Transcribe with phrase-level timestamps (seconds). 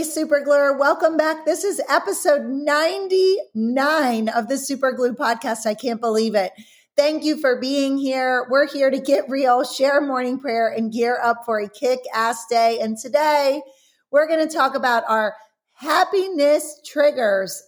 [0.00, 1.44] Hey, Supergluer, welcome back.
[1.44, 5.66] This is episode 99 of the Super Glue podcast.
[5.66, 6.52] I can't believe it.
[6.96, 8.46] Thank you for being here.
[8.48, 12.46] We're here to get real, share morning prayer, and gear up for a kick ass
[12.48, 12.78] day.
[12.80, 13.60] And today
[14.10, 15.36] we're going to talk about our
[15.74, 17.62] happiness triggers.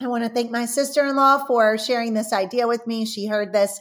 [0.00, 3.04] I want to thank my sister in law for sharing this idea with me.
[3.04, 3.78] She heard this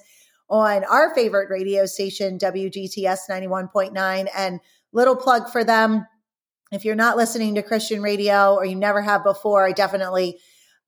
[0.49, 4.27] on our favorite radio station, WGTS 91.9.
[4.35, 4.59] And
[4.91, 6.05] little plug for them
[6.71, 10.39] if you're not listening to Christian radio or you never have before, I definitely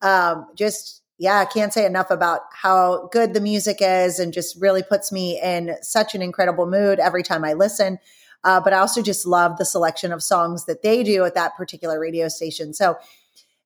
[0.02, 4.59] um, just, yeah, I can't say enough about how good the music is and just
[4.62, 7.99] really puts me in such an incredible mood every time I listen.
[8.44, 11.56] Uh, but I also just love the selection of songs that they do at that
[11.56, 12.73] particular radio station.
[12.73, 12.97] So,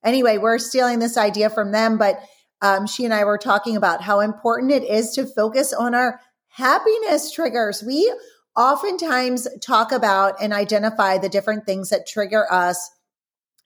[0.03, 2.20] anyway, we're stealing this idea from them, but
[2.62, 6.20] um, she and I were talking about how important it is to focus on our
[6.50, 7.84] happiness triggers.
[7.86, 8.14] We
[8.56, 12.92] oftentimes talk about and identify the different things that trigger us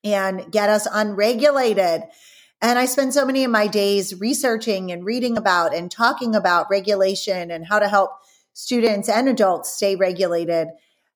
[0.04, 2.04] and get us unregulated.
[2.62, 6.70] And I spend so many of my days researching and reading about and talking about
[6.70, 8.12] regulation and how to help
[8.54, 10.68] students and adults stay regulated,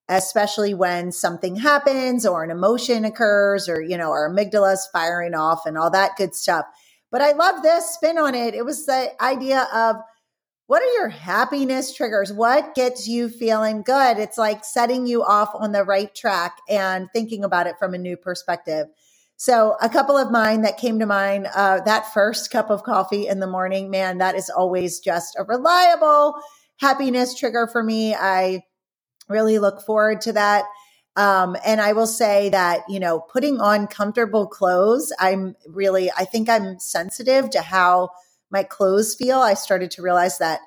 [0.07, 5.65] especially when something happens or an emotion occurs or, you know, our amygdala's firing off
[5.65, 6.65] and all that good stuff.
[7.11, 8.53] But I love this spin on it.
[8.53, 9.97] It was the idea of
[10.73, 12.33] what are your happiness triggers?
[12.33, 14.17] What gets you feeling good?
[14.17, 17.99] It's like setting you off on the right track and thinking about it from a
[17.99, 18.87] new perspective.
[19.37, 23.27] So, a couple of mine that came to mind uh, that first cup of coffee
[23.27, 26.41] in the morning, man, that is always just a reliable
[26.77, 28.15] happiness trigger for me.
[28.15, 28.63] I
[29.29, 30.65] really look forward to that.
[31.15, 36.25] Um, and I will say that, you know, putting on comfortable clothes, I'm really, I
[36.25, 38.09] think I'm sensitive to how
[38.53, 39.39] my clothes feel.
[39.39, 40.61] I started to realize that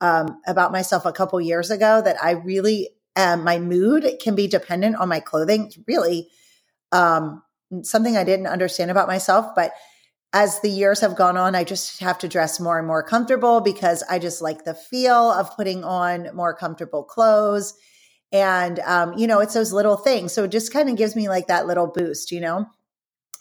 [0.00, 4.46] um, about myself a couple years ago that I really um, my mood can be
[4.46, 5.66] dependent on my clothing.
[5.66, 6.28] It's really
[6.92, 7.42] um,
[7.82, 9.72] something I didn't understand about myself, but
[10.32, 13.60] as the years have gone on, I just have to dress more and more comfortable
[13.60, 17.74] because I just like the feel of putting on more comfortable clothes.
[18.30, 20.32] And, um, you know, it's those little things.
[20.32, 22.66] So it just kind of gives me like that little boost, you know?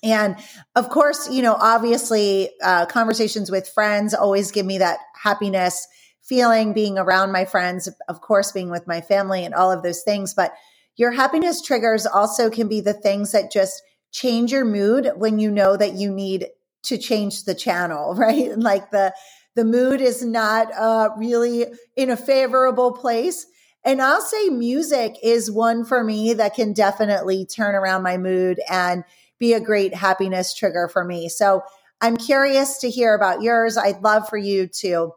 [0.04, 0.38] And
[0.76, 5.88] of course, you know, obviously, uh, conversations with friends always give me that happiness
[6.22, 10.04] feeling being around my friends, of course, being with my family and all of those
[10.04, 10.34] things.
[10.34, 10.54] But
[10.96, 15.50] your happiness triggers also can be the things that just change your mood when you
[15.50, 16.48] know that you need
[16.84, 18.58] to change the channel, right?
[18.58, 19.14] Like the,
[19.56, 21.66] the mood is not uh, really
[21.96, 23.48] in a favorable place.
[23.84, 28.60] And I'll say music is one for me that can definitely turn around my mood
[28.70, 29.04] and
[29.40, 31.30] be a great happiness trigger for me.
[31.30, 31.64] So
[32.02, 33.78] I'm curious to hear about yours.
[33.78, 35.14] I'd love for you to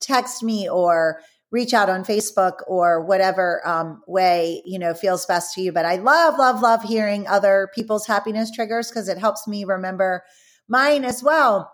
[0.00, 5.54] text me or reach out on Facebook or whatever um, way you know feels best
[5.54, 5.72] to you.
[5.72, 10.22] But I love, love, love hearing other people's happiness triggers because it helps me remember
[10.68, 11.72] mine as well.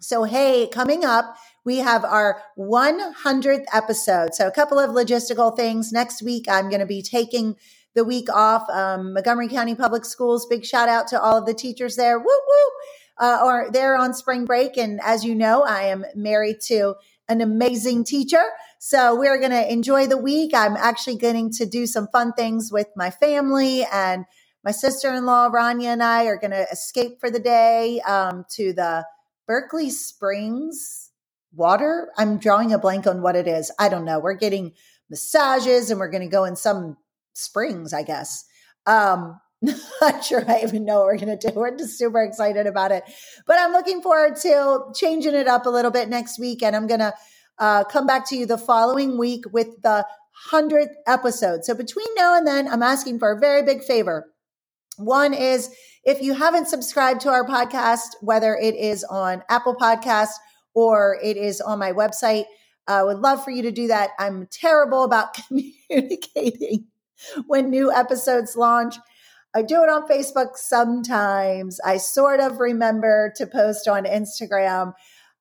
[0.00, 4.34] So hey, coming up, we have our 100th episode.
[4.34, 5.92] So a couple of logistical things.
[5.92, 7.56] Next week, I'm going to be taking
[7.94, 8.68] the week off.
[8.70, 12.18] Um, Montgomery County Public Schools, big shout out to all of the teachers there.
[12.18, 12.70] Woo woo.
[13.16, 14.76] Uh, or on spring break.
[14.76, 16.96] And as you know, I am married to
[17.28, 18.42] an amazing teacher.
[18.78, 20.52] So we're going to enjoy the week.
[20.52, 24.24] I'm actually getting to do some fun things with my family and
[24.64, 29.06] my sister-in-law, Rania and I are going to escape for the day um, to the
[29.46, 31.10] Berkeley Springs
[31.52, 32.08] water.
[32.16, 33.70] I'm drawing a blank on what it is.
[33.78, 34.18] I don't know.
[34.18, 34.72] We're getting
[35.10, 36.96] massages and we're going to go in some
[37.34, 38.44] springs, I guess.
[38.86, 39.40] Um,
[40.00, 41.54] not sure I even know what we're going to do.
[41.54, 43.04] We're just super excited about it.
[43.46, 46.62] But I'm looking forward to changing it up a little bit next week.
[46.62, 47.14] And I'm going to
[47.58, 50.06] uh, come back to you the following week with the
[50.50, 51.64] 100th episode.
[51.64, 54.32] So between now and then, I'm asking for a very big favor.
[54.96, 55.70] One is
[56.04, 60.30] if you haven't subscribed to our podcast, whether it is on Apple Podcast
[60.74, 62.44] or it is on my website,
[62.86, 64.10] I would love for you to do that.
[64.18, 66.86] I'm terrible about communicating
[67.46, 68.96] when new episodes launch.
[69.54, 71.78] I do it on Facebook sometimes.
[71.84, 74.94] I sort of remember to post on Instagram.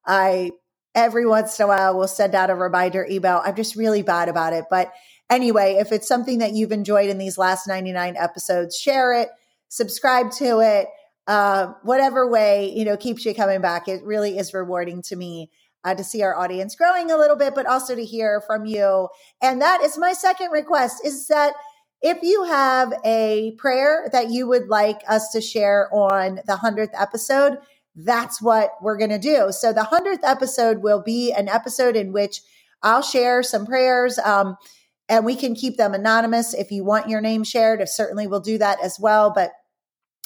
[0.06, 0.52] I
[0.96, 3.42] every once in a while will send out a reminder email.
[3.44, 4.66] I'm just really bad about it.
[4.70, 4.92] But
[5.30, 9.30] anyway, if it's something that you've enjoyed in these last 99 episodes, share it,
[9.70, 10.88] subscribe to it.
[11.26, 13.88] Uh, whatever way, you know, keeps you coming back.
[13.88, 15.50] It really is rewarding to me
[15.84, 19.10] uh, to see our audience growing a little bit, but also to hear from you.
[19.42, 21.54] And that is my second request is that
[22.02, 26.92] if you have a prayer that you would like us to share on the 100th
[27.00, 27.58] episode,
[27.96, 29.50] that's what we're going to do.
[29.52, 32.42] So the 100th episode will be an episode in which
[32.84, 34.20] I'll share some prayers.
[34.20, 34.58] Um,
[35.10, 37.82] and we can keep them anonymous if you want your name shared.
[37.82, 39.32] If certainly we'll do that as well.
[39.34, 39.52] But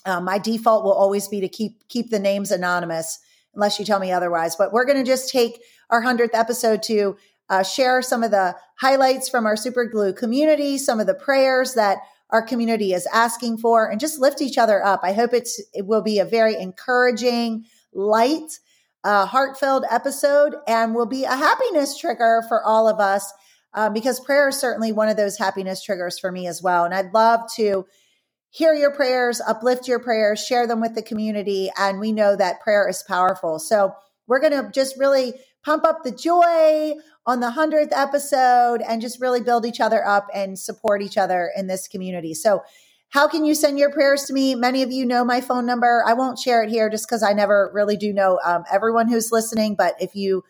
[0.05, 3.19] Uh, my default will always be to keep keep the names anonymous
[3.57, 4.55] unless you tell me otherwise.
[4.55, 7.17] But we're going to just take our hundredth episode to
[7.49, 11.73] uh, share some of the highlights from our Super Glue community, some of the prayers
[11.73, 11.97] that
[12.29, 14.99] our community is asking for, and just lift each other up.
[15.03, 18.59] I hope it's it will be a very encouraging, light,
[19.03, 23.33] uh, heart-filled episode, and will be a happiness trigger for all of us.
[23.73, 26.83] Um, because prayer is certainly one of those happiness triggers for me as well.
[26.85, 27.85] And I'd love to
[28.49, 31.69] hear your prayers, uplift your prayers, share them with the community.
[31.77, 33.59] And we know that prayer is powerful.
[33.59, 33.93] So
[34.27, 35.33] we're going to just really
[35.63, 36.93] pump up the joy
[37.25, 41.51] on the 100th episode and just really build each other up and support each other
[41.55, 42.33] in this community.
[42.33, 42.63] So,
[43.11, 44.53] how can you send your prayers to me?
[44.53, 46.03] Many of you know my phone number.
[46.05, 49.31] I won't share it here just because I never really do know um, everyone who's
[49.31, 49.75] listening.
[49.75, 50.43] But if you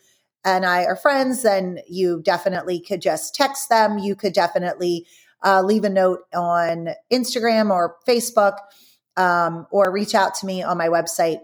[0.44, 3.98] and I are friends, then you definitely could just text them.
[3.98, 5.06] You could definitely
[5.44, 8.58] uh, leave a note on Instagram or Facebook
[9.16, 11.40] um, or reach out to me on my website.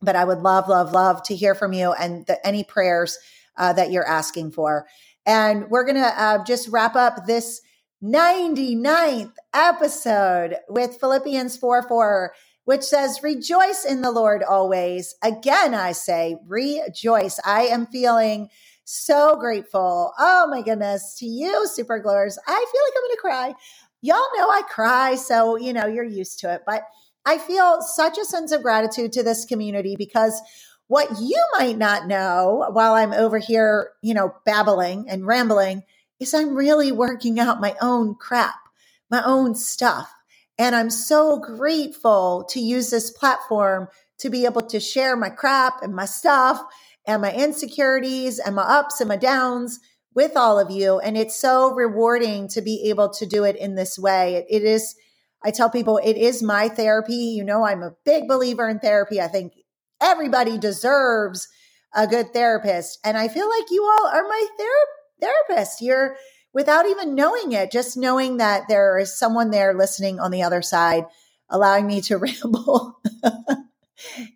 [0.00, 3.18] But I would love, love, love to hear from you and the, any prayers
[3.56, 4.86] uh, that you're asking for.
[5.26, 7.60] And we're going to uh, just wrap up this
[8.02, 12.32] 99th episode with Philippians 4 4,
[12.64, 15.16] which says, Rejoice in the Lord always.
[15.22, 17.40] Again, I say, rejoice.
[17.44, 18.50] I am feeling
[18.88, 20.14] so grateful.
[20.18, 22.38] Oh my goodness, to you, super gluers.
[22.46, 23.54] I feel like I'm going to cry.
[24.00, 26.62] Y'all know I cry, so you know, you're used to it.
[26.64, 26.84] But
[27.26, 30.40] I feel such a sense of gratitude to this community because
[30.86, 35.82] what you might not know while I'm over here, you know, babbling and rambling
[36.18, 38.56] is I'm really working out my own crap,
[39.10, 40.10] my own stuff.
[40.58, 43.88] And I'm so grateful to use this platform
[44.20, 46.62] to be able to share my crap and my stuff
[47.08, 49.80] and my insecurities and my ups and my downs
[50.14, 50.98] with all of you.
[51.00, 54.36] And it's so rewarding to be able to do it in this way.
[54.36, 54.94] it, it is,
[55.42, 57.14] I tell people, it is my therapy.
[57.14, 59.20] You know, I'm a big believer in therapy.
[59.20, 59.54] I think
[60.02, 61.48] everybody deserves
[61.94, 62.98] a good therapist.
[63.02, 65.80] And I feel like you all are my ther- therapist.
[65.80, 66.16] You're
[66.52, 70.60] without even knowing it, just knowing that there is someone there listening on the other
[70.60, 71.04] side,
[71.48, 73.00] allowing me to ramble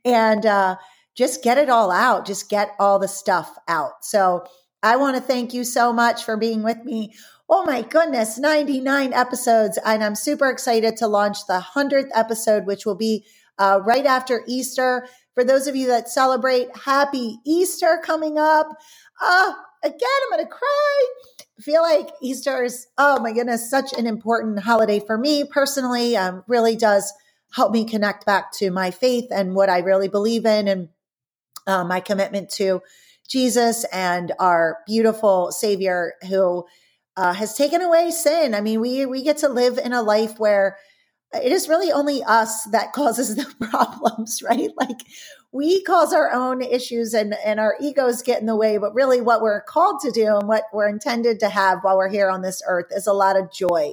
[0.05, 0.77] and uh,
[1.17, 4.05] just get it all out, just get all the stuff out.
[4.05, 4.44] So
[4.82, 7.14] I want to thank you so much for being with me.
[7.49, 9.79] Oh my goodness, 99 episodes.
[9.85, 13.26] And I'm super excited to launch the 100th episode, which will be
[13.59, 15.06] uh, right after Easter.
[15.35, 18.69] For those of you that celebrate, happy Easter coming up.
[19.20, 19.53] Uh,
[19.85, 21.06] again, I'm going to cry.
[21.59, 26.17] I feel like Easter is, oh my goodness, such an important holiday for me personally.
[26.17, 27.12] Um, really does
[27.55, 30.88] help me connect back to my faith and what I really believe in and
[31.67, 32.82] uh, my commitment to
[33.29, 36.64] Jesus and our beautiful Savior who
[37.17, 38.55] uh, has taken away sin.
[38.55, 40.76] I mean, we we get to live in a life where
[41.35, 44.70] it is really only us that causes the problems, right?
[44.79, 44.99] Like
[45.53, 48.79] we cause our own issues and, and our egos get in the way.
[48.79, 52.09] But really, what we're called to do and what we're intended to have while we're
[52.09, 53.92] here on this earth is a lot of joy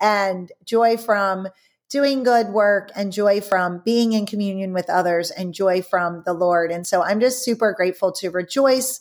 [0.00, 1.48] and joy from
[1.94, 6.32] doing good work and joy from being in communion with others and joy from the
[6.32, 6.72] Lord.
[6.72, 9.00] And so I'm just super grateful to rejoice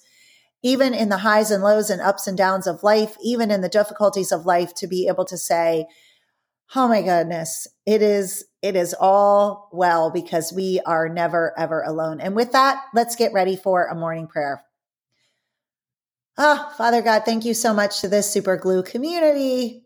[0.61, 3.67] even in the highs and lows and ups and downs of life, even in the
[3.67, 5.87] difficulties of life, to be able to say,
[6.75, 7.67] Oh my goodness.
[7.87, 12.21] It is, it is all well because we are never, ever alone.
[12.21, 14.63] And with that, let's get ready for a morning prayer.
[16.37, 19.83] Ah, oh, Father God, thank you so much to this super glue community.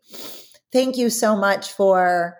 [0.73, 2.37] Thank you so much for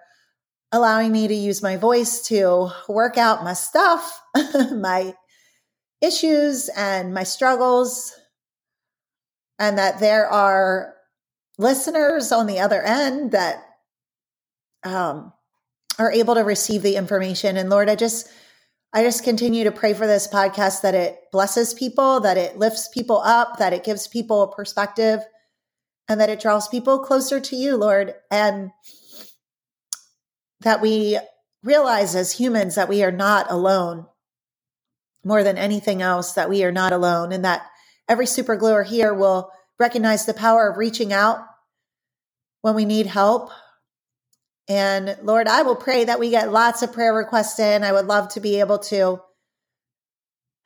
[0.71, 4.21] allowing me to use my voice to work out my stuff,
[4.71, 5.13] my
[6.01, 8.13] issues and my struggles,
[9.59, 10.93] and that there are
[11.57, 13.63] listeners on the other end that
[14.83, 15.33] um,
[15.97, 17.57] are able to receive the information.
[17.57, 18.29] And Lord, I just,
[18.93, 22.89] I just continue to pray for this podcast that it blesses people, that it lifts
[22.89, 25.21] people up, that it gives people a perspective,
[26.07, 28.13] and that it draws people closer to you, Lord.
[28.31, 28.71] And
[30.61, 31.19] that we
[31.63, 34.05] realize as humans that we are not alone
[35.23, 37.65] more than anything else, that we are not alone, and that
[38.07, 41.39] every super gluer here will recognize the power of reaching out
[42.61, 43.51] when we need help,
[44.67, 47.83] and Lord, I will pray that we get lots of prayer requests in.
[47.83, 49.21] I would love to be able to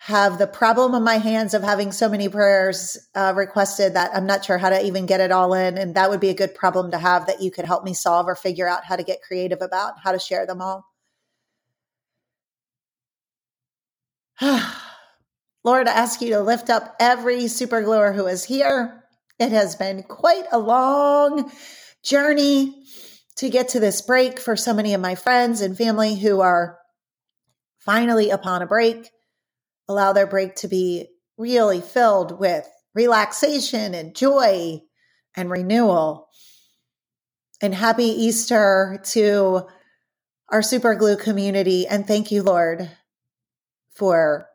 [0.05, 4.25] have the problem on my hands of having so many prayers uh, requested that I'm
[4.25, 5.77] not sure how to even get it all in.
[5.77, 8.27] And that would be a good problem to have that you could help me solve
[8.27, 10.88] or figure out how to get creative about, how to share them all.
[15.63, 19.03] Lord, I ask you to lift up every super gluer who is here.
[19.38, 21.51] It has been quite a long
[22.01, 22.86] journey
[23.36, 26.79] to get to this break for so many of my friends and family who are
[27.77, 29.12] finally upon a break.
[29.92, 34.82] Allow their break to be really filled with relaxation and joy
[35.36, 36.30] and renewal.
[37.62, 39.68] And happy Easter to
[40.50, 41.88] our super glue community.
[41.88, 42.90] And thank you, Lord,
[43.96, 44.48] for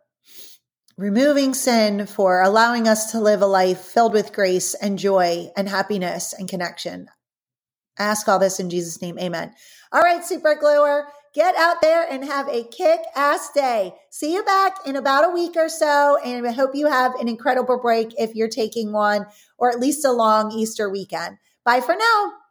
[0.97, 5.69] removing sin, for allowing us to live a life filled with grace and joy and
[5.69, 7.09] happiness and connection.
[7.99, 9.19] Ask all this in Jesus' name.
[9.19, 9.53] Amen.
[9.93, 13.93] All right, super gluer, get out there and have a kick ass day.
[14.09, 16.19] See you back in about a week or so.
[16.25, 19.27] And I hope you have an incredible break if you're taking one
[19.59, 21.37] or at least a long Easter weekend.
[21.63, 22.46] Bye for now.